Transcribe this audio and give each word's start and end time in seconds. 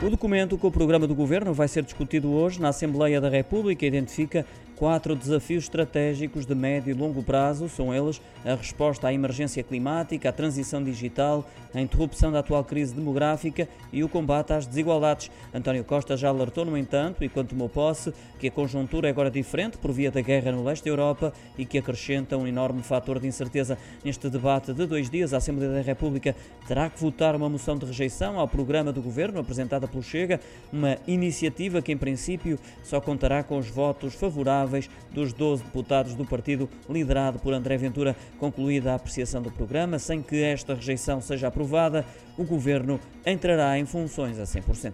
O 0.00 0.08
documento 0.08 0.56
com 0.56 0.68
o 0.68 0.70
programa 0.70 1.08
do 1.08 1.14
governo 1.14 1.52
vai 1.52 1.66
ser 1.66 1.82
discutido 1.82 2.30
hoje 2.30 2.60
na 2.60 2.68
Assembleia 2.68 3.20
da 3.20 3.28
República 3.28 3.84
e 3.84 3.88
identifica 3.88 4.46
quatro 4.78 5.16
desafios 5.16 5.64
estratégicos 5.64 6.46
de 6.46 6.54
médio 6.54 6.92
e 6.92 6.94
longo 6.94 7.20
prazo. 7.20 7.68
São 7.68 7.92
eles 7.92 8.22
a 8.44 8.54
resposta 8.54 9.08
à 9.08 9.12
emergência 9.12 9.62
climática, 9.62 10.28
a 10.28 10.32
transição 10.32 10.82
digital, 10.82 11.44
a 11.74 11.80
interrupção 11.80 12.30
da 12.30 12.38
atual 12.38 12.62
crise 12.62 12.94
demográfica 12.94 13.68
e 13.92 14.04
o 14.04 14.08
combate 14.08 14.52
às 14.52 14.66
desigualdades. 14.66 15.30
António 15.52 15.82
Costa 15.82 16.16
já 16.16 16.28
alertou, 16.28 16.64
no 16.64 16.78
entanto, 16.78 17.24
e 17.24 17.28
quando 17.28 17.48
tomou 17.48 17.68
posse, 17.68 18.14
que 18.38 18.46
a 18.46 18.50
conjuntura 18.50 19.08
é 19.08 19.10
agora 19.10 19.30
diferente 19.30 19.76
por 19.78 19.90
via 19.90 20.12
da 20.12 20.20
guerra 20.20 20.52
no 20.52 20.62
leste 20.62 20.84
da 20.84 20.90
Europa 20.90 21.32
e 21.58 21.66
que 21.66 21.78
acrescenta 21.78 22.36
um 22.36 22.46
enorme 22.46 22.82
fator 22.82 23.18
de 23.18 23.26
incerteza. 23.26 23.76
Neste 24.04 24.30
debate 24.30 24.72
de 24.72 24.86
dois 24.86 25.10
dias, 25.10 25.34
a 25.34 25.38
Assembleia 25.38 25.72
da 25.72 25.80
República 25.80 26.36
terá 26.68 26.88
que 26.88 27.00
votar 27.00 27.34
uma 27.34 27.48
moção 27.48 27.76
de 27.76 27.84
rejeição 27.84 28.38
ao 28.38 28.46
programa 28.46 28.92
do 28.92 29.02
governo 29.02 29.40
apresentada 29.40 29.88
pelo 29.88 30.02
Chega, 30.04 30.40
uma 30.72 30.96
iniciativa 31.06 31.82
que, 31.82 31.90
em 31.90 31.96
princípio, 31.96 32.58
só 32.84 33.00
contará 33.00 33.42
com 33.42 33.58
os 33.58 33.68
votos 33.68 34.14
favoráveis 34.14 34.67
dos 35.10 35.32
12 35.32 35.64
deputados 35.64 36.14
do 36.14 36.24
partido 36.24 36.68
liderado 36.88 37.38
por 37.38 37.52
André 37.52 37.76
Ventura. 37.76 38.14
Concluída 38.38 38.92
a 38.92 38.94
apreciação 38.96 39.42
do 39.42 39.50
programa, 39.50 39.98
sem 39.98 40.22
que 40.22 40.42
esta 40.42 40.74
rejeição 40.74 41.20
seja 41.20 41.48
aprovada, 41.48 42.04
o 42.36 42.44
governo 42.44 43.00
entrará 43.26 43.78
em 43.78 43.86
funções 43.86 44.38
a 44.38 44.44
100%. 44.44 44.92